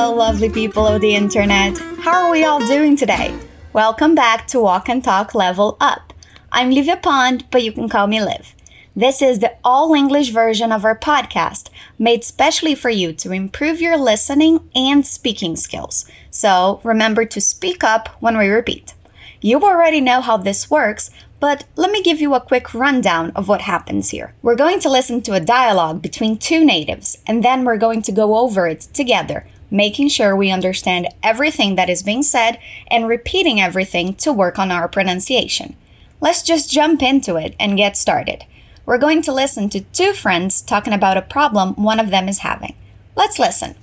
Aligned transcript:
Hello, 0.00 0.16
lovely 0.16 0.48
people 0.48 0.86
of 0.86 1.02
the 1.02 1.14
internet. 1.14 1.76
How 1.98 2.24
are 2.24 2.30
we 2.30 2.42
all 2.42 2.66
doing 2.66 2.96
today? 2.96 3.38
Welcome 3.74 4.14
back 4.14 4.46
to 4.46 4.58
Walk 4.58 4.88
and 4.88 5.04
Talk 5.04 5.34
Level 5.34 5.76
Up. 5.78 6.14
I'm 6.50 6.70
Livia 6.70 6.96
Pond, 6.96 7.44
but 7.50 7.62
you 7.62 7.70
can 7.70 7.86
call 7.86 8.06
me 8.06 8.18
Liv. 8.18 8.54
This 8.96 9.20
is 9.20 9.40
the 9.40 9.52
all 9.62 9.92
English 9.92 10.30
version 10.30 10.72
of 10.72 10.86
our 10.86 10.98
podcast, 10.98 11.68
made 11.98 12.24
specially 12.24 12.74
for 12.74 12.88
you 12.88 13.12
to 13.12 13.32
improve 13.32 13.82
your 13.82 13.98
listening 13.98 14.70
and 14.74 15.04
speaking 15.04 15.54
skills. 15.54 16.06
So 16.30 16.80
remember 16.82 17.26
to 17.26 17.38
speak 17.38 17.84
up 17.84 18.08
when 18.20 18.38
we 18.38 18.48
repeat. 18.48 18.94
You 19.42 19.60
already 19.60 20.00
know 20.00 20.22
how 20.22 20.38
this 20.38 20.70
works, 20.70 21.10
but 21.40 21.64
let 21.76 21.90
me 21.90 22.02
give 22.02 22.22
you 22.22 22.34
a 22.34 22.40
quick 22.40 22.72
rundown 22.72 23.32
of 23.36 23.48
what 23.48 23.60
happens 23.60 24.08
here. 24.08 24.32
We're 24.40 24.56
going 24.56 24.80
to 24.80 24.90
listen 24.90 25.20
to 25.22 25.34
a 25.34 25.40
dialogue 25.40 26.00
between 26.00 26.38
two 26.38 26.64
natives, 26.64 27.18
and 27.26 27.44
then 27.44 27.66
we're 27.66 27.76
going 27.76 28.00
to 28.00 28.12
go 28.12 28.38
over 28.38 28.66
it 28.66 28.80
together, 28.94 29.46
making 29.70 30.08
sure 30.08 30.34
we 30.34 30.50
understand 30.50 31.08
everything 31.22 31.76
that 31.76 31.90
is 31.90 32.02
being 32.02 32.22
said 32.22 32.58
and 32.88 33.08
repeating 33.08 33.60
everything 33.60 34.14
to 34.14 34.32
work 34.32 34.58
on 34.58 34.70
our 34.70 34.88
pronunciation. 34.88 35.76
Let's 36.20 36.42
just 36.42 36.70
jump 36.70 37.02
into 37.02 37.36
it 37.36 37.54
and 37.58 37.76
get 37.76 37.96
started. 37.96 38.44
We're 38.84 38.98
going 38.98 39.22
to 39.22 39.32
listen 39.32 39.68
to 39.70 39.80
two 39.80 40.12
friends 40.12 40.60
talking 40.60 40.92
about 40.92 41.16
a 41.16 41.22
problem 41.22 41.74
one 41.74 42.00
of 42.00 42.10
them 42.10 42.28
is 42.28 42.40
having. 42.40 42.74
Let's 43.16 43.38
listen. 43.38 43.76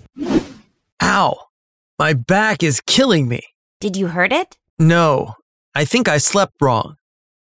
Ow! 1.01 1.35
My 1.97 2.13
back 2.13 2.61
is 2.61 2.81
killing 2.81 3.27
me. 3.27 3.41
Did 3.79 3.95
you 3.95 4.07
hurt 4.07 4.33
it? 4.33 4.57
No, 4.77 5.35
I 5.73 5.85
think 5.85 6.07
I 6.07 6.17
slept 6.17 6.53
wrong. 6.61 6.95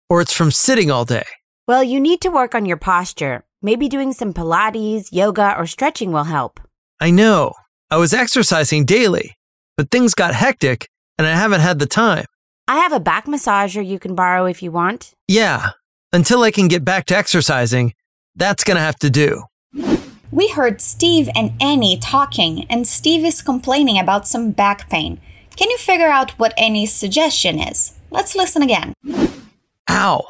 Or 0.08 0.20
it's 0.20 0.32
from 0.32 0.50
sitting 0.50 0.90
all 0.90 1.04
day. 1.04 1.24
Well, 1.66 1.82
you 1.82 1.98
need 1.98 2.20
to 2.20 2.28
work 2.28 2.54
on 2.54 2.66
your 2.66 2.76
posture. 2.76 3.44
Maybe 3.60 3.88
doing 3.88 4.12
some 4.12 4.32
Pilates, 4.32 5.08
yoga, 5.10 5.56
or 5.58 5.66
stretching 5.66 6.12
will 6.12 6.24
help. 6.24 6.60
I 7.00 7.10
know. 7.10 7.54
I 7.88 7.98
was 7.98 8.12
exercising 8.12 8.84
daily, 8.84 9.36
but 9.76 9.90
things 9.90 10.14
got 10.14 10.34
hectic 10.34 10.88
and 11.18 11.26
I 11.26 11.34
haven't 11.34 11.60
had 11.60 11.78
the 11.78 11.86
time. 11.86 12.24
I 12.66 12.78
have 12.78 12.92
a 12.92 12.98
back 12.98 13.26
massager 13.26 13.86
you 13.86 14.00
can 14.00 14.16
borrow 14.16 14.46
if 14.46 14.60
you 14.60 14.72
want. 14.72 15.14
Yeah, 15.28 15.70
until 16.12 16.42
I 16.42 16.50
can 16.50 16.66
get 16.66 16.84
back 16.84 17.06
to 17.06 17.16
exercising, 17.16 17.94
that's 18.34 18.64
gonna 18.64 18.80
have 18.80 18.98
to 19.00 19.10
do. 19.10 19.44
We 20.32 20.48
heard 20.48 20.80
Steve 20.80 21.28
and 21.36 21.52
Annie 21.62 21.98
talking, 21.98 22.66
and 22.68 22.88
Steve 22.88 23.24
is 23.24 23.40
complaining 23.40 23.98
about 24.00 24.26
some 24.26 24.50
back 24.50 24.90
pain. 24.90 25.20
Can 25.54 25.70
you 25.70 25.78
figure 25.78 26.08
out 26.08 26.32
what 26.32 26.58
Annie's 26.58 26.92
suggestion 26.92 27.60
is? 27.60 27.92
Let's 28.10 28.34
listen 28.34 28.62
again. 28.62 28.92
Ow! 29.88 30.24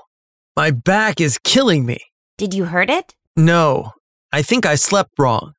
My 0.55 0.70
back 0.70 1.20
is 1.20 1.39
killing 1.43 1.87
me. 1.87 1.98
Did 2.37 2.53
you 2.53 2.67
hurt 2.67 2.91
it? 2.91 3.15
No, 3.35 3.93
I 4.31 4.43
think 4.43 4.67
I 4.67 4.75
slept 4.75 5.13
wrong. 5.19 5.55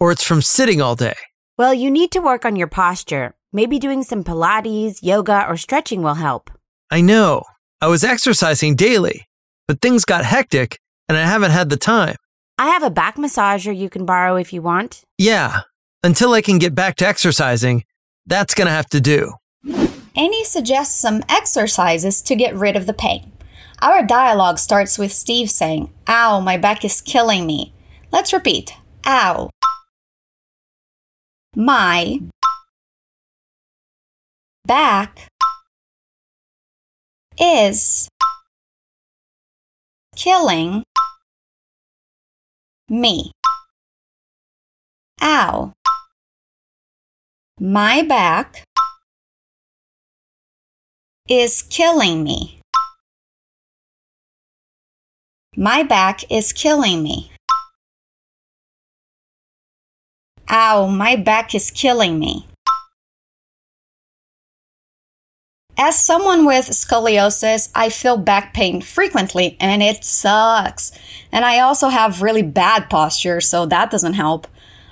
Or 0.00 0.12
it's 0.12 0.24
from 0.24 0.42
sitting 0.42 0.80
all 0.80 0.96
day. 0.96 1.14
Well, 1.58 1.74
you 1.74 1.90
need 1.90 2.12
to 2.12 2.20
work 2.20 2.44
on 2.44 2.54
your 2.54 2.68
posture. 2.68 3.34
Maybe 3.52 3.80
doing 3.80 4.04
some 4.04 4.22
Pilates, 4.22 5.02
yoga, 5.02 5.44
or 5.48 5.56
stretching 5.56 6.02
will 6.02 6.14
help. 6.14 6.52
I 6.88 7.00
know. 7.00 7.42
I 7.80 7.88
was 7.88 8.04
exercising 8.04 8.76
daily, 8.76 9.26
but 9.66 9.80
things 9.80 10.04
got 10.04 10.24
hectic 10.24 10.78
and 11.08 11.18
I 11.18 11.22
haven't 11.22 11.50
had 11.50 11.68
the 11.68 11.76
time. 11.76 12.14
I 12.58 12.66
have 12.68 12.84
a 12.84 12.90
back 12.90 13.16
massager 13.16 13.76
you 13.76 13.90
can 13.90 14.06
borrow 14.06 14.36
if 14.36 14.52
you 14.52 14.62
want. 14.62 15.02
Yeah, 15.18 15.62
until 16.04 16.32
I 16.32 16.42
can 16.42 16.58
get 16.58 16.76
back 16.76 16.94
to 16.96 17.08
exercising, 17.08 17.82
that's 18.24 18.54
gonna 18.54 18.70
have 18.70 18.88
to 18.90 19.00
do. 19.00 19.32
Annie 20.16 20.44
suggests 20.44 21.00
some 21.00 21.24
exercises 21.28 22.22
to 22.22 22.36
get 22.36 22.54
rid 22.54 22.76
of 22.76 22.86
the 22.86 22.94
pain. 22.94 23.32
Our 23.82 24.04
dialogue 24.04 24.60
starts 24.60 24.96
with 24.96 25.10
Steve 25.10 25.50
saying, 25.50 25.92
Ow, 26.06 26.38
my 26.38 26.56
back 26.56 26.84
is 26.84 27.00
killing 27.00 27.46
me. 27.46 27.72
Let's 28.12 28.32
repeat. 28.32 28.74
Ow. 29.06 29.50
My 31.60 32.20
back 34.64 35.26
is 37.36 38.08
killing 40.14 40.84
me. 42.88 43.32
Ow. 45.20 45.72
My 47.58 48.02
back 48.02 48.62
is 51.28 51.62
killing 51.62 52.22
me. 52.22 52.60
My 55.56 55.82
back 55.82 56.22
is 56.30 56.52
killing 56.52 57.02
me. 57.02 57.32
Ow, 60.50 60.86
my 60.86 61.16
back 61.16 61.54
is 61.54 61.70
killing 61.70 62.18
me. 62.18 62.46
As 65.80 66.02
someone 66.04 66.44
with 66.44 66.70
scoliosis, 66.70 67.70
I 67.74 67.88
feel 67.88 68.16
back 68.16 68.52
pain 68.52 68.80
frequently 68.80 69.56
and 69.60 69.82
it 69.82 70.04
sucks. 70.04 70.90
And 71.30 71.44
I 71.44 71.60
also 71.60 71.88
have 71.88 72.22
really 72.22 72.42
bad 72.42 72.90
posture, 72.90 73.40
so 73.40 73.64
that 73.66 73.90
doesn't 73.90 74.14
help. 74.14 74.48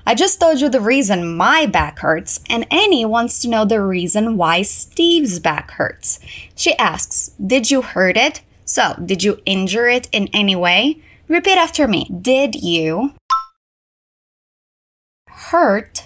I 0.06 0.15
just 0.15 0.39
told 0.39 0.61
you 0.61 0.69
the 0.69 0.81
reason 0.81 1.37
my 1.37 1.67
back 1.67 1.99
hurts, 1.99 2.38
and 2.49 2.73
Annie 2.73 3.05
wants 3.05 3.41
to 3.41 3.49
know 3.49 3.65
the 3.65 3.83
reason 3.83 4.37
why 4.37 4.62
Steve's 4.62 5.41
back 5.41 5.73
hurts. 5.73 6.21
She 6.55 6.77
asks, 6.77 7.33
Did 7.44 7.73
you 7.73 7.83
hurt 7.83 8.17
it? 8.17 8.43
So, 8.65 8.94
did 9.05 9.25
you 9.25 9.41
injure 9.44 9.88
it 9.88 10.09
in 10.12 10.28
any 10.33 10.55
way? 10.55 11.03
Repeat 11.27 11.59
after 11.59 11.88
me. 11.88 12.05
Did 12.23 12.55
you 12.55 13.15
hurt 15.36 16.02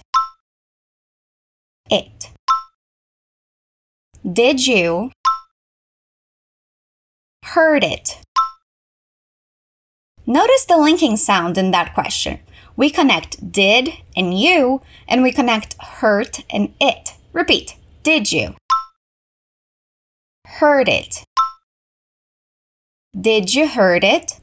it? 1.88 2.30
Did 4.30 4.66
you 4.66 5.12
hurt 7.44 7.84
it? 7.84 8.18
Notice 10.26 10.64
the 10.64 10.76
linking 10.76 11.16
sound 11.16 11.56
in 11.56 11.70
that 11.70 11.94
question. 11.94 12.40
We 12.76 12.90
connect 12.90 13.52
did 13.52 13.90
and 14.16 14.38
you, 14.38 14.82
and 15.08 15.22
we 15.22 15.32
connect 15.32 15.80
hurt 15.80 16.44
and 16.50 16.74
it. 16.80 17.14
Repeat. 17.32 17.76
Did 18.02 18.32
you? 18.32 18.56
Hurt 20.46 20.88
it. 20.88 21.24
Did 23.18 23.54
you 23.54 23.68
hurt 23.68 24.02
it? 24.04 24.40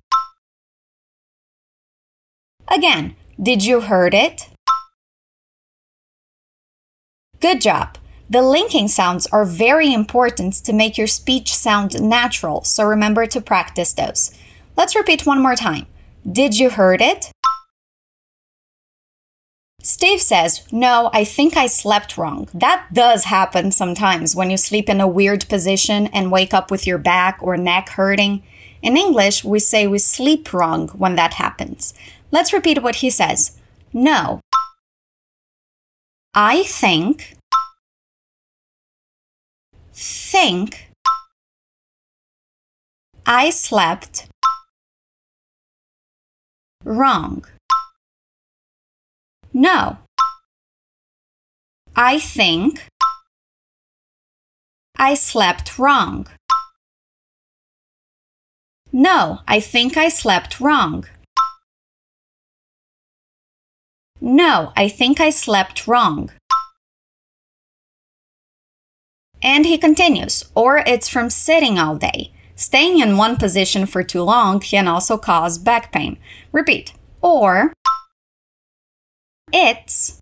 Again, 2.69 3.15
did 3.41 3.63
you 3.63 3.81
hurt 3.81 4.13
it? 4.13 4.49
Good 7.39 7.61
job. 7.61 7.97
The 8.29 8.41
linking 8.41 8.87
sounds 8.87 9.27
are 9.27 9.45
very 9.45 9.93
important 9.93 10.53
to 10.65 10.73
make 10.73 10.97
your 10.97 11.07
speech 11.07 11.53
sound 11.53 12.01
natural, 12.01 12.63
so 12.63 12.83
remember 12.83 13.25
to 13.27 13.39
practice 13.39 13.93
those. 13.93 14.33
Let's 14.75 14.95
repeat 14.95 15.25
one 15.25 15.41
more 15.41 15.55
time. 15.55 15.85
Did 16.29 16.57
you 16.57 16.71
hurt 16.71 16.99
it? 16.99 17.31
Steve 19.81 20.19
says, 20.19 20.67
No, 20.71 21.09
I 21.13 21.23
think 21.23 21.55
I 21.55 21.67
slept 21.67 22.17
wrong. 22.17 22.49
That 22.53 22.87
does 22.91 23.25
happen 23.25 23.71
sometimes 23.71 24.35
when 24.35 24.49
you 24.49 24.57
sleep 24.57 24.89
in 24.89 24.99
a 24.99 25.07
weird 25.07 25.47
position 25.47 26.07
and 26.07 26.31
wake 26.31 26.53
up 26.53 26.69
with 26.69 26.85
your 26.85 26.97
back 26.97 27.37
or 27.41 27.55
neck 27.55 27.89
hurting. 27.89 28.43
In 28.81 28.97
English, 28.97 29.45
we 29.45 29.59
say 29.59 29.87
we 29.87 29.99
sleep 29.99 30.51
wrong 30.51 30.89
when 30.89 31.15
that 31.15 31.35
happens. 31.35 31.93
Let's 32.31 32.51
repeat 32.51 32.83
what 32.83 32.95
he 32.95 33.09
says. 33.09 33.57
No. 33.93 34.41
I 36.39 36.61
think. 36.65 37.35
Think. 39.91 40.91
I 43.25 43.49
slept. 43.49 44.27
Wrong. 46.83 47.43
No. 49.51 49.97
I 51.95 52.19
think 52.19 52.85
I 54.95 55.15
slept 55.15 55.79
wrong. 55.79 56.27
No, 58.93 59.39
I 59.47 59.59
think 59.59 59.97
I 59.97 60.09
slept 60.09 60.59
wrong. 60.59 61.05
No, 64.27 64.73
I 64.75 64.89
think 64.89 65.21
I 65.21 65.29
slept 65.29 65.87
wrong. 65.87 66.31
And 69.41 69.65
he 69.65 69.77
continues, 69.77 70.43
or 70.53 70.79
it's 70.79 71.07
from 71.07 71.29
sitting 71.29 71.79
all 71.79 71.95
day. 71.95 72.33
Staying 72.53 72.99
in 72.99 73.15
one 73.15 73.37
position 73.37 73.85
for 73.85 74.03
too 74.03 74.21
long 74.21 74.59
can 74.59 74.85
also 74.85 75.17
cause 75.17 75.57
back 75.57 75.93
pain. 75.93 76.17
Repeat, 76.51 76.91
or 77.21 77.71
it's 79.53 80.19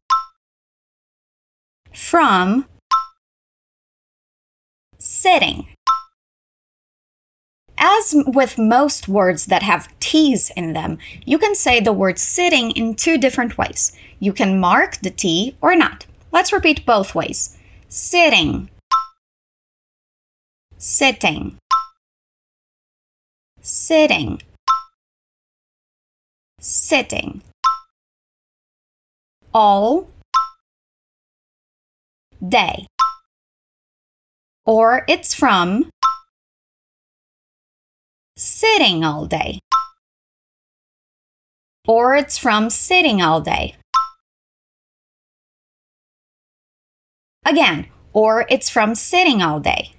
from 1.91 2.67
sitting. 4.99 5.67
As 7.75 8.13
with 8.27 8.59
most 8.59 9.07
words 9.07 9.47
that 9.47 9.63
have 9.63 9.94
T's 10.15 10.49
in 10.51 10.71
them, 10.71 10.97
you 11.25 11.37
can 11.37 11.55
say 11.55 11.81
the 11.81 11.91
word 11.91 12.17
sitting 12.17 12.71
in 12.71 12.95
two 12.95 13.17
different 13.17 13.57
ways. 13.57 13.91
You 14.17 14.31
can 14.31 14.61
mark 14.61 14.95
the 15.01 15.09
T 15.09 15.57
or 15.59 15.75
not. 15.75 16.05
Let's 16.31 16.53
repeat 16.53 16.85
both 16.85 17.13
ways. 17.13 17.57
Sitting. 17.89 18.69
Sitting. 20.77 21.57
Sitting. 23.59 24.41
Sitting. 26.61 27.41
All 29.53 30.07
day. 32.39 32.87
Or 34.65 35.03
it's 35.09 35.35
from 35.35 35.89
sitting 38.37 39.03
all 39.03 39.25
day. 39.25 39.59
Or 41.87 42.15
it's 42.15 42.37
from 42.37 42.69
sitting 42.69 43.21
all 43.21 43.41
day. 43.41 43.75
Again, 47.45 47.87
or 48.11 48.45
it's 48.49 48.69
from 48.69 48.95
sitting 48.95 49.41
all 49.41 49.59
day. 49.59 49.91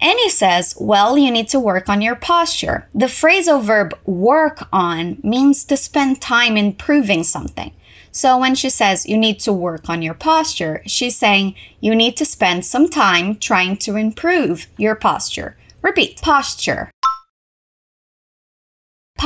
Annie 0.00 0.28
says, 0.28 0.74
Well, 0.78 1.18
you 1.18 1.30
need 1.30 1.48
to 1.48 1.60
work 1.60 1.88
on 1.88 2.00
your 2.00 2.16
posture. 2.16 2.88
The 2.94 3.06
phrasal 3.06 3.62
verb 3.62 3.98
work 4.04 4.68
on 4.72 5.18
means 5.22 5.64
to 5.64 5.76
spend 5.76 6.20
time 6.20 6.56
improving 6.56 7.24
something. 7.24 7.72
So 8.12 8.38
when 8.38 8.54
she 8.54 8.70
says 8.70 9.06
you 9.06 9.18
need 9.18 9.40
to 9.40 9.52
work 9.52 9.90
on 9.90 10.00
your 10.00 10.14
posture, 10.14 10.82
she's 10.86 11.16
saying 11.16 11.54
you 11.80 11.94
need 11.94 12.16
to 12.16 12.24
spend 12.24 12.64
some 12.64 12.88
time 12.88 13.36
trying 13.36 13.76
to 13.78 13.96
improve 13.96 14.68
your 14.78 14.94
posture. 14.94 15.56
Repeat 15.82 16.22
posture. 16.22 16.90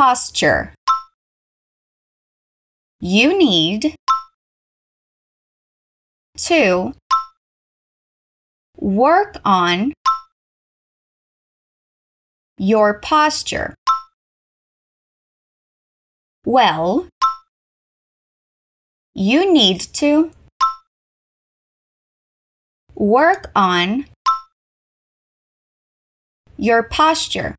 Posture. 0.01 0.73
You 3.01 3.37
need 3.37 3.97
to 6.39 6.95
work 8.79 9.37
on 9.45 9.93
your 12.57 12.99
posture. 13.01 13.75
Well, 16.47 17.07
you 19.13 19.53
need 19.53 19.81
to 20.01 20.31
work 22.95 23.51
on 23.55 24.07
your 26.57 26.83
posture. 26.85 27.55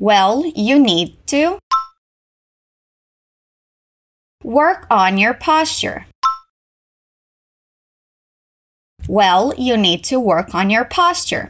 Well, 0.00 0.46
you 0.54 0.78
need 0.78 1.16
to 1.26 1.58
work 4.44 4.86
on 4.90 5.18
your 5.18 5.34
posture. 5.34 6.06
Well, 9.08 9.54
you 9.58 9.76
need 9.76 10.04
to 10.04 10.20
work 10.20 10.54
on 10.54 10.70
your 10.70 10.84
posture. 10.84 11.48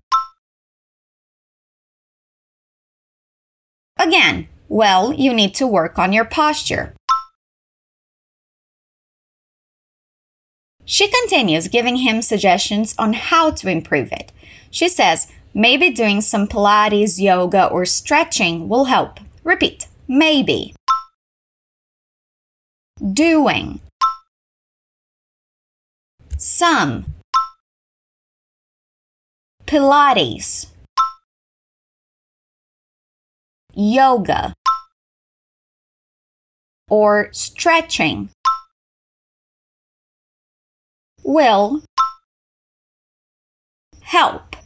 Again, 3.98 4.48
well, 4.68 5.12
you 5.12 5.34
need 5.34 5.54
to 5.56 5.66
work 5.66 5.98
on 5.98 6.14
your 6.14 6.24
posture. 6.24 6.94
She 10.86 11.06
continues 11.06 11.68
giving 11.68 11.96
him 11.96 12.22
suggestions 12.22 12.94
on 12.98 13.12
how 13.12 13.50
to 13.50 13.68
improve 13.68 14.10
it. 14.10 14.32
She 14.70 14.88
says, 14.88 15.26
maybe 15.54 15.90
doing 15.90 16.20
some 16.20 16.46
Pilates, 16.46 17.20
yoga, 17.20 17.66
or 17.68 17.84
stretching 17.84 18.68
will 18.68 18.84
help. 18.84 19.20
Repeat, 19.44 19.86
maybe. 20.06 20.74
Doing. 23.12 23.80
Some. 26.36 27.06
Pilates. 29.66 30.66
Yoga. 33.74 34.54
Or 36.88 37.28
stretching 37.32 38.30
will 41.22 41.82
help. 44.00 44.56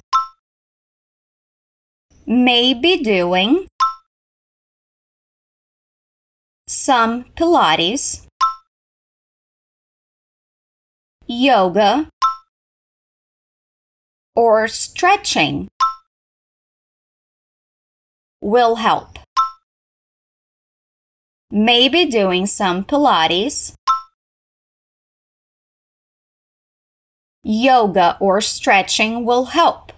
Maybe 2.25 2.99
doing 2.99 3.67
some 6.69 7.25
Pilates, 7.37 8.27
yoga, 11.27 12.09
or 14.37 14.69
stretching 14.69 15.69
will 18.41 18.77
help. 18.77 19.19
Maybe 21.51 22.07
doing 22.07 22.47
some 22.47 22.85
Pilates, 22.85 23.75
yoga 27.43 28.17
or 28.21 28.41
stretching 28.41 29.25
will 29.25 29.47
help. 29.47 29.93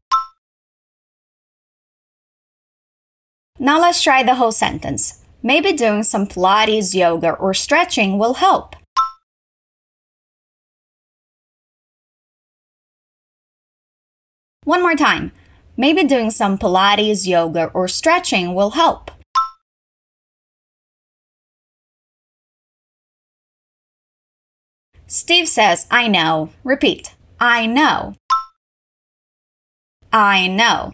Now 3.65 3.81
let's 3.81 4.03
try 4.03 4.23
the 4.23 4.35
whole 4.35 4.53
sentence. 4.53 5.25
Maybe 5.43 5.73
doing 5.73 6.03
some 6.03 6.27
Pilates, 6.27 6.95
yoga, 6.95 7.31
or 7.31 7.55
stretching 7.55 8.19
will 8.19 8.35
help. 8.35 8.77
One 14.65 14.83
more 14.83 14.95
time. 14.95 15.33
Maybe 15.79 16.05
doing 16.05 16.31
some 16.31 16.59
Pilates, 16.59 17.27
yoga, 17.27 17.71
or 17.73 17.89
stretching 17.89 18.55
will 18.55 18.73
help. 18.73 19.11
Steve 25.07 25.49
says, 25.49 25.87
I 25.91 26.07
know. 26.07 26.51
Repeat. 26.65 27.15
I 27.41 27.65
know. 27.65 28.13
I 30.13 30.49
know. 30.49 30.93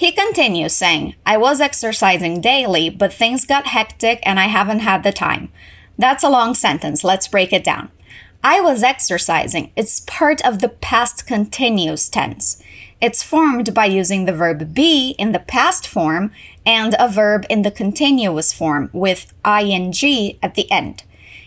He 0.00 0.12
continues 0.12 0.72
saying, 0.72 1.14
I 1.26 1.36
was 1.36 1.60
exercising 1.60 2.40
daily, 2.40 2.88
but 2.88 3.12
things 3.12 3.44
got 3.44 3.66
hectic 3.66 4.20
and 4.22 4.40
I 4.40 4.46
haven't 4.46 4.78
had 4.78 5.02
the 5.02 5.12
time. 5.12 5.52
That's 5.98 6.24
a 6.24 6.30
long 6.30 6.54
sentence. 6.54 7.04
Let's 7.04 7.28
break 7.28 7.52
it 7.52 7.62
down. 7.62 7.90
I 8.42 8.62
was 8.62 8.82
exercising. 8.82 9.72
It's 9.76 10.00
part 10.00 10.40
of 10.40 10.60
the 10.60 10.70
past 10.70 11.26
continuous 11.26 12.08
tense. 12.08 12.62
It's 13.02 13.22
formed 13.22 13.74
by 13.74 13.84
using 13.84 14.24
the 14.24 14.32
verb 14.32 14.72
be 14.72 15.10
in 15.18 15.32
the 15.32 15.38
past 15.38 15.86
form 15.86 16.32
and 16.64 16.96
a 16.98 17.06
verb 17.06 17.44
in 17.50 17.60
the 17.60 17.70
continuous 17.70 18.54
form 18.54 18.88
with 18.94 19.34
ing 19.44 19.92
at 20.42 20.54
the 20.54 20.70
end. 20.70 21.02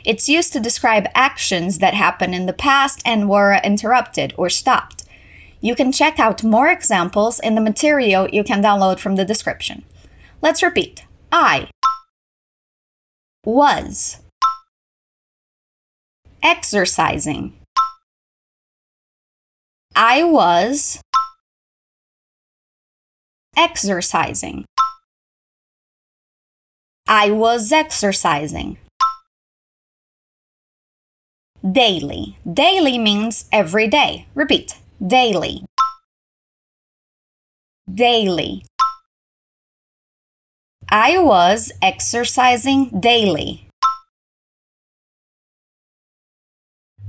It's 0.06 0.30
used 0.30 0.54
to 0.54 0.60
describe 0.60 1.08
actions 1.16 1.80
that 1.80 1.96
happened 1.96 2.36
in 2.36 2.46
the 2.46 2.54
past 2.54 3.02
and 3.04 3.28
were 3.28 3.60
interrupted 3.64 4.32
or 4.38 4.52
stopped. 4.52 5.03
You 5.64 5.76
can 5.76 5.94
check 5.94 6.20
out 6.20 6.44
more 6.44 6.68
examples 6.68 7.40
in 7.40 7.56
the 7.56 7.62
material 7.62 8.28
you 8.28 8.44
can 8.44 8.62
download 8.62 9.00
from 9.00 9.16
the 9.16 9.24
description. 9.24 9.86
Let's 10.42 10.62
repeat. 10.62 11.06
I 11.32 11.70
was 13.46 14.20
exercising. 16.44 17.54
I 19.96 20.26
was 20.26 21.02
exercising. 23.56 24.66
I 27.08 27.32
was 27.32 27.72
exercising 27.72 28.80
daily. 31.72 32.38
Daily 32.52 32.98
means 32.98 33.48
every 33.54 33.88
day. 33.88 34.28
Repeat 34.36 34.76
daily. 35.06 35.64
Daily. 37.92 38.66
I 40.90 41.18
was 41.18 41.72
exercising 41.82 43.00
daily. 43.00 43.68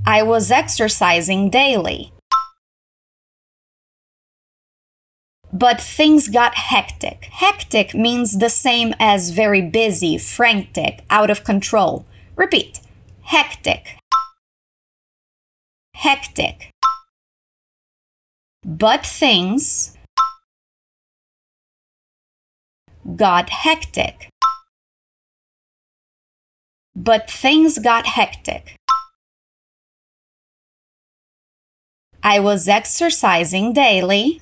I 0.05 0.23
was 0.23 0.51
exercising 0.51 1.49
daily. 1.49 2.11
But 5.51 5.79
things 5.79 6.27
got 6.27 6.55
hectic. 6.55 7.29
Hectic 7.31 7.95
means 7.95 8.39
the 8.39 8.49
same 8.49 8.93
as 8.99 9.29
very 9.29 9.61
busy, 9.61 10.17
frantic, 10.17 11.03
out 11.09 11.29
of 11.29 11.43
control. 11.43 12.05
Repeat 12.35 12.81
hectic 13.23 13.97
hectic. 16.05 16.69
But 18.65 19.05
things 19.05 19.95
got 23.15 23.49
hectic. 23.49 24.29
but 26.95 27.29
things 27.29 27.77
got 27.77 28.07
hectic. 28.07 28.75
I 32.23 32.39
was 32.39 32.67
exercising 32.67 33.73
daily, 33.73 34.41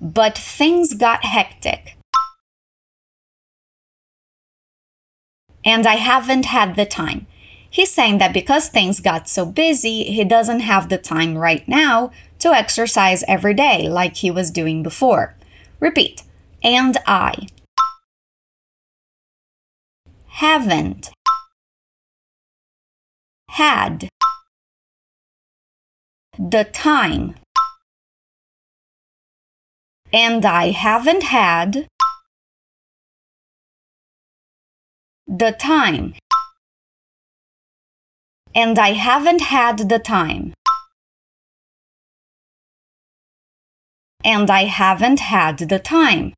but 0.00 0.36
things 0.36 0.92
got 0.92 1.24
hectic. 1.24 1.96
And 5.64 5.86
I 5.86 5.94
haven't 5.94 6.46
had 6.46 6.76
the 6.76 6.86
time. 6.86 7.26
He's 7.76 7.92
saying 7.92 8.16
that 8.18 8.32
because 8.32 8.70
things 8.70 9.00
got 9.00 9.28
so 9.28 9.44
busy, 9.44 10.04
he 10.04 10.24
doesn't 10.24 10.60
have 10.60 10.88
the 10.88 10.96
time 10.96 11.36
right 11.36 11.68
now 11.68 12.10
to 12.38 12.48
exercise 12.54 13.22
every 13.28 13.52
day 13.52 13.86
like 13.86 14.16
he 14.16 14.30
was 14.30 14.50
doing 14.50 14.82
before. 14.82 15.34
Repeat. 15.78 16.22
And 16.64 16.96
I. 17.06 17.48
Haven't. 20.28 21.10
Had. 23.50 24.08
The 26.38 26.64
time. 26.64 27.34
And 30.14 30.46
I 30.46 30.70
haven't 30.70 31.24
had. 31.24 31.86
The 35.26 35.52
time 35.52 36.14
and 38.56 38.78
I 38.78 38.92
haven't 38.92 39.42
had 39.42 39.90
the 39.90 39.98
time. 39.98 40.54
And 44.24 44.50
I 44.50 44.64
haven't 44.64 45.20
had 45.20 45.58
the 45.58 45.78
time. 45.78 46.32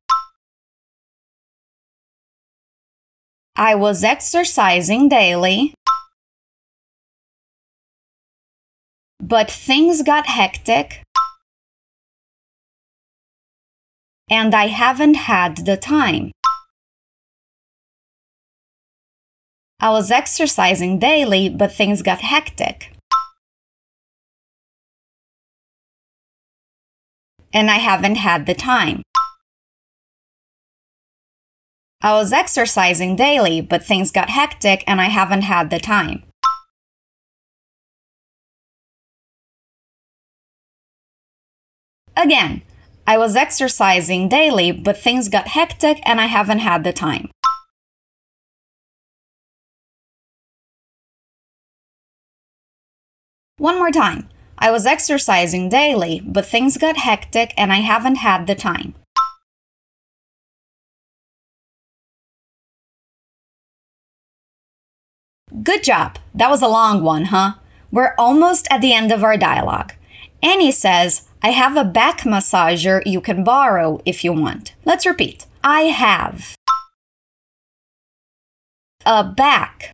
I 3.55 3.73
was 3.73 4.03
exercising 4.03 5.07
daily. 5.07 5.73
But 9.21 9.49
things 9.49 10.03
got 10.03 10.27
hectic. 10.27 11.03
And 14.29 14.53
I 14.53 14.67
haven't 14.67 15.15
had 15.15 15.65
the 15.65 15.77
time. 15.77 16.31
I 19.81 19.91
was 19.91 20.11
exercising 20.11 20.99
daily, 20.99 21.47
but 21.47 21.71
things 21.71 22.01
got 22.01 22.19
hectic. 22.19 22.91
And 27.53 27.71
I 27.71 27.77
haven't 27.77 28.15
had 28.15 28.45
the 28.45 28.53
time. 28.53 29.03
I 32.01 32.13
was 32.13 32.33
exercising 32.33 33.15
daily, 33.15 33.61
but 33.61 33.83
things 33.83 34.11
got 34.11 34.29
hectic 34.29 34.83
and 34.85 34.99
I 34.99 35.05
haven't 35.05 35.43
had 35.43 35.69
the 35.69 35.79
time. 35.79 36.23
Again, 42.17 42.63
I 43.07 43.17
was 43.17 43.37
exercising 43.37 44.27
daily, 44.27 44.73
but 44.73 44.97
things 44.97 45.29
got 45.29 45.47
hectic 45.47 45.99
and 46.03 46.19
I 46.19 46.25
haven't 46.25 46.59
had 46.59 46.83
the 46.83 46.91
time. 46.91 47.31
One 53.59 53.77
more 53.77 53.91
time. 53.91 54.29
I 54.57 54.71
was 54.71 54.85
exercising 54.85 55.67
daily, 55.67 56.21
but 56.25 56.45
things 56.45 56.77
got 56.77 56.95
hectic 56.95 57.53
and 57.57 57.73
I 57.73 57.81
haven't 57.81 58.15
had 58.15 58.47
the 58.47 58.55
time. 58.55 58.95
Good 65.61 65.83
job. 65.83 66.19
That 66.33 66.49
was 66.49 66.61
a 66.61 66.69
long 66.69 67.03
one, 67.03 67.25
huh? 67.25 67.55
We're 67.91 68.15
almost 68.17 68.65
at 68.71 68.79
the 68.79 68.93
end 68.93 69.11
of 69.11 69.25
our 69.25 69.35
dialogue. 69.35 69.93
Annie 70.41 70.71
says, 70.71 71.27
I 71.43 71.49
have 71.49 71.75
a 71.75 71.83
back 71.83 72.21
massager 72.21 73.01
you 73.05 73.19
can 73.19 73.43
borrow 73.43 73.99
if 74.05 74.23
you 74.23 74.31
want. 74.31 74.73
Let's 74.85 75.05
repeat. 75.05 75.47
I 75.63 75.81
have 75.81 76.55
a 79.05 79.25
back 79.25 79.91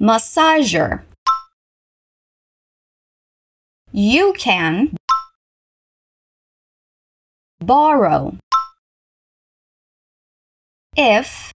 massager. 0.00 1.02
You 3.92 4.34
can 4.36 4.96
borrow 7.60 8.36
if 10.96 11.52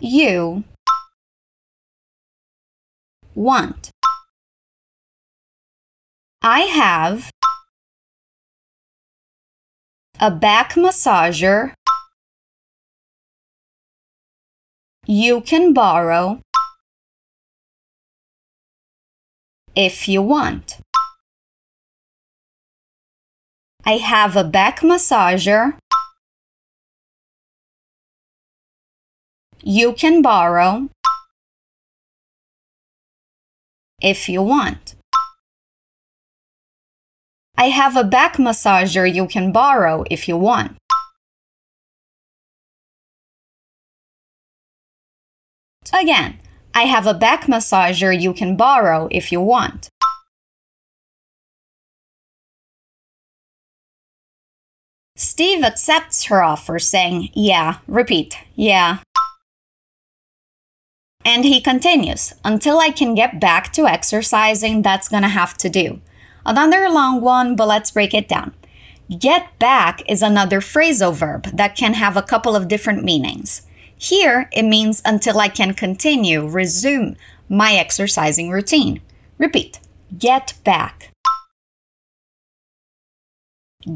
you 0.00 0.64
want. 3.34 3.90
I 6.42 6.60
have 6.60 7.30
a 10.20 10.30
back 10.30 10.74
massager 10.74 11.72
you 15.06 15.40
can 15.40 15.72
borrow 15.72 16.40
if 19.76 20.08
you 20.08 20.22
want. 20.22 20.78
I 23.84 23.98
have 23.98 24.34
a 24.34 24.44
back 24.44 24.80
massager 24.80 25.76
you 29.62 29.92
can 29.92 30.22
borrow 30.22 30.88
if 34.00 34.28
you 34.28 34.42
want. 34.42 34.94
I 37.56 37.68
have 37.68 37.96
a 37.96 38.04
back 38.04 38.36
massager 38.36 39.12
you 39.12 39.26
can 39.26 39.52
borrow 39.52 40.04
if 40.10 40.28
you 40.28 40.36
want. 40.36 40.76
Again, 45.94 46.40
I 46.74 46.82
have 46.82 47.06
a 47.06 47.14
back 47.14 47.44
massager 47.44 48.10
you 48.20 48.34
can 48.34 48.56
borrow 48.56 49.06
if 49.12 49.30
you 49.30 49.40
want. 49.40 49.88
Steve 55.16 55.62
accepts 55.62 56.24
her 56.24 56.42
offer, 56.42 56.80
saying, 56.80 57.30
Yeah, 57.32 57.78
repeat, 57.86 58.36
yeah. 58.56 58.98
And 61.24 61.44
he 61.44 61.60
continues, 61.60 62.34
Until 62.44 62.80
I 62.80 62.90
can 62.90 63.14
get 63.14 63.40
back 63.40 63.72
to 63.74 63.86
exercising, 63.86 64.82
that's 64.82 65.08
gonna 65.08 65.28
have 65.28 65.56
to 65.58 65.68
do. 65.68 66.00
Another 66.44 66.88
long 66.90 67.20
one, 67.20 67.54
but 67.54 67.68
let's 67.68 67.92
break 67.92 68.12
it 68.12 68.28
down. 68.28 68.52
Get 69.16 69.56
back 69.60 70.02
is 70.08 70.22
another 70.22 70.60
phrasal 70.60 71.14
verb 71.14 71.44
that 71.56 71.76
can 71.76 71.94
have 71.94 72.16
a 72.16 72.22
couple 72.22 72.56
of 72.56 72.66
different 72.66 73.04
meanings. 73.04 73.62
Here, 73.96 74.48
it 74.52 74.64
means 74.64 75.00
until 75.04 75.38
I 75.40 75.48
can 75.48 75.74
continue, 75.74 76.46
resume 76.46 77.16
my 77.48 77.74
exercising 77.74 78.50
routine. 78.50 79.00
Repeat 79.38 79.80
get 80.18 80.54
back. 80.64 81.10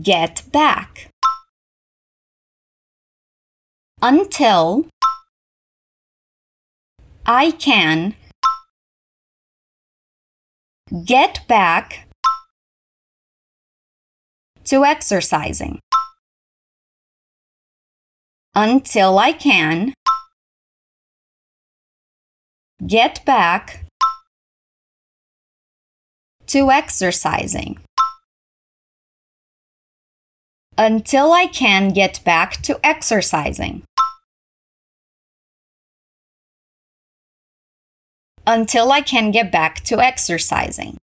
Get 0.03 0.43
back. 0.53 1.11
Until 4.03 4.87
I 7.27 7.51
can 7.51 8.15
get 11.05 11.47
back 11.49 12.09
to 14.65 14.85
exercising 14.85 15.81
until 18.59 19.21
I 19.21 19.31
can 19.31 19.95
get 22.85 23.25
back 23.25 23.85
to 26.49 26.69
exercising. 26.69 27.79
Until 30.77 31.33
I 31.33 31.47
can 31.47 31.91
get 31.91 32.25
back 32.25 32.61
to 32.63 32.81
exercising. 32.83 33.85
Until 38.45 38.91
I 38.91 39.03
can 39.03 39.31
get 39.31 39.53
back 39.53 39.85
to 39.85 40.01
exercising. 40.01 40.99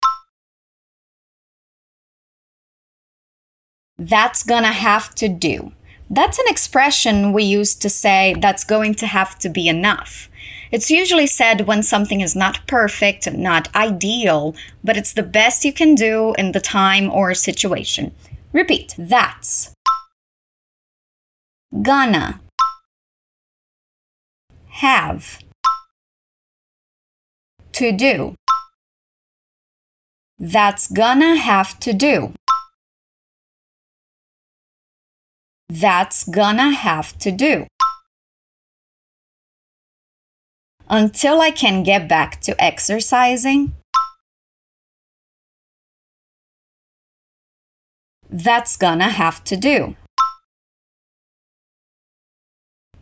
that's 4.01 4.41
gonna 4.43 4.73
have 4.73 5.13
to 5.15 5.29
do. 5.29 5.71
That's 6.13 6.37
an 6.37 6.45
expression 6.49 7.31
we 7.31 7.43
use 7.43 7.73
to 7.75 7.89
say 7.89 8.35
that's 8.37 8.65
going 8.65 8.95
to 8.95 9.07
have 9.07 9.39
to 9.39 9.47
be 9.47 9.69
enough. 9.69 10.29
It's 10.69 10.91
usually 10.91 11.25
said 11.25 11.67
when 11.67 11.83
something 11.83 12.19
is 12.19 12.35
not 12.35 12.67
perfect, 12.67 13.31
not 13.31 13.73
ideal, 13.73 14.53
but 14.83 14.97
it's 14.97 15.13
the 15.13 15.23
best 15.23 15.63
you 15.63 15.71
can 15.71 15.95
do 15.95 16.33
in 16.37 16.51
the 16.51 16.59
time 16.59 17.09
or 17.09 17.33
situation. 17.33 18.13
Repeat, 18.51 18.93
that's. 18.97 19.73
gonna 21.81 22.41
have 24.67 25.39
to 27.71 27.91
do 27.93 28.35
that's 30.37 30.91
gonna 30.91 31.35
have 31.37 31.79
to 31.79 31.93
do 31.93 32.33
that's 35.73 36.25
gonna 36.27 36.71
have 36.71 37.17
to 37.17 37.31
do 37.31 37.65
until 40.89 41.39
I 41.39 41.51
can 41.51 41.81
get 41.83 42.09
back 42.09 42.41
to 42.41 42.61
exercising 42.61 43.71
that's 48.29 48.75
gonna 48.75 49.09
have 49.09 49.43
to 49.45 49.55
do 49.55 49.95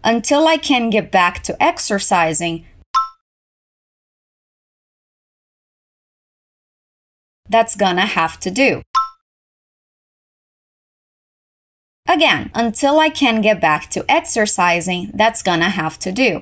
until 0.04 0.48
I 0.48 0.58
can 0.58 0.90
get 0.90 1.12
back 1.12 1.42
to 1.44 1.62
exercising. 1.62 2.66
That's 7.50 7.76
gonna 7.76 8.06
have 8.06 8.40
to 8.42 8.52
do. 8.52 8.84
Again, 12.10 12.50
until 12.56 13.00
I 13.00 13.10
can 13.10 13.40
get 13.40 13.62
back 13.62 13.92
to 13.92 14.04
exercising, 14.10 15.12
that's 15.14 15.44
gonna 15.44 15.70
have 15.70 16.00
to 16.00 16.12
do. 16.12 16.42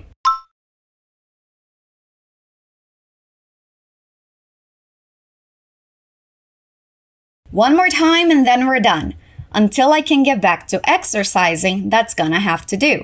One 7.52 7.76
more 7.76 7.90
time 7.90 8.32
and 8.32 8.48
then 8.48 8.66
we're 8.66 8.80
done. 8.80 9.16
Until 9.52 9.92
I 9.92 10.00
can 10.00 10.24
get 10.24 10.40
back 10.40 10.68
to 10.70 10.80
exercising, 10.90 11.90
that's 11.90 12.14
gonna 12.14 12.40
have 12.40 12.66
to 12.68 12.78
do. 12.78 13.02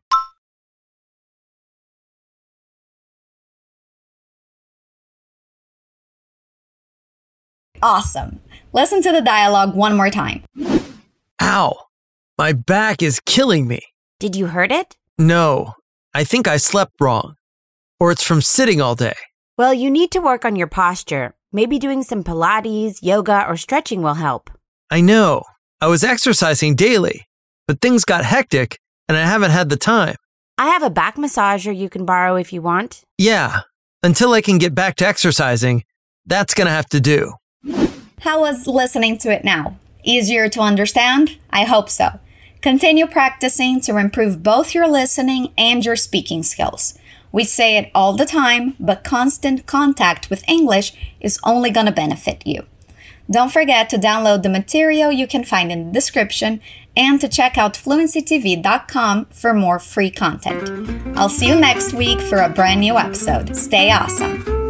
Awesome. 7.82 8.39
Listen 8.72 9.01
to 9.01 9.12
the 9.12 9.22
dialogue 9.22 9.75
one 9.75 9.98
more 9.98 10.10
time. 10.10 10.46
Ow. 11.41 11.88
My 12.38 12.52
back 12.52 13.04
is 13.04 13.20
killing 13.20 13.68
me. 13.68 13.82
Did 14.20 14.36
you 14.36 14.48
hurt 14.48 14.72
it? 14.72 14.98
No, 15.20 15.74
I 16.16 16.24
think 16.24 16.48
I 16.48 16.58
slept 16.58 16.94
wrong. 17.00 17.36
Or 18.00 18.12
it's 18.12 18.24
from 18.24 18.42
sitting 18.42 18.82
all 18.82 18.96
day. 18.96 19.13
Well, 19.56 19.72
you 19.72 19.92
need 19.92 20.10
to 20.12 20.20
work 20.20 20.44
on 20.44 20.56
your 20.56 20.66
posture. 20.68 21.36
Maybe 21.52 21.78
doing 21.78 22.02
some 22.02 22.24
Pilates, 22.24 23.04
yoga, 23.04 23.46
or 23.48 23.56
stretching 23.56 24.02
will 24.02 24.16
help. 24.16 24.50
I 24.90 25.00
know. 25.02 25.44
I 25.80 25.86
was 25.86 26.04
exercising 26.04 26.75
daily, 26.75 27.28
but 27.68 27.82
things 27.82 28.04
got 28.04 28.25
hectic 28.25 28.80
and 29.08 29.16
I 29.16 29.25
haven't 29.25 29.52
had 29.52 29.70
the 29.70 29.78
time. 29.78 30.16
I 30.58 30.70
have 30.70 30.82
a 30.82 30.90
back 30.90 31.18
massager 31.18 31.75
you 31.75 31.88
can 31.88 32.04
borrow 32.04 32.36
if 32.36 32.52
you 32.52 32.63
want. 32.63 33.04
Yeah, 33.20 33.62
until 34.02 34.34
I 34.34 34.42
can 34.42 34.58
get 34.58 34.74
back 34.74 34.96
to 34.98 35.08
exercising, 35.08 35.84
that's 36.25 36.56
gonna 36.56 36.72
have 36.72 36.88
to 36.88 37.00
do. 37.00 37.34
How 38.22 38.40
was 38.40 38.66
listening 38.66 39.20
to 39.20 39.32
it 39.32 39.44
now? 39.44 39.78
Easier 40.04 40.50
to 40.50 40.60
understand? 40.60 41.38
I 41.50 41.64
hope 41.64 41.90
so. 41.90 42.20
Continue 42.62 43.08
practicing 43.08 43.82
to 43.82 43.98
improve 43.98 44.44
both 44.44 44.74
your 44.74 44.88
listening 44.88 45.52
and 45.58 45.84
your 45.86 45.96
speaking 45.96 46.44
skills. 46.44 46.98
We 47.32 47.44
say 47.44 47.78
it 47.78 47.92
all 47.96 48.14
the 48.14 48.26
time, 48.26 48.76
but 48.80 49.04
constant 49.04 49.66
contact 49.66 50.30
with 50.30 50.48
English 50.48 50.94
is 51.20 51.40
only 51.44 51.72
going 51.72 51.88
to 51.88 51.92
benefit 51.92 52.46
you. 52.46 52.66
Don't 53.30 53.52
forget 53.52 53.90
to 53.90 53.98
download 53.98 54.44
the 54.44 54.50
material 54.50 55.12
you 55.12 55.28
can 55.28 55.44
find 55.44 55.72
in 55.72 55.88
the 55.88 55.92
description 55.92 56.62
and 56.96 57.20
to 57.22 57.28
check 57.28 57.58
out 57.58 57.74
fluencytv.com 57.74 59.26
for 59.26 59.54
more 59.54 59.80
free 59.80 60.12
content. 60.12 61.18
I'll 61.18 61.30
see 61.30 61.48
you 61.48 61.56
next 61.56 61.94
week 61.94 62.22
for 62.22 62.38
a 62.38 62.50
brand 62.50 62.82
new 62.82 62.98
episode. 62.98 63.56
Stay 63.56 63.92
awesome. 63.92 64.62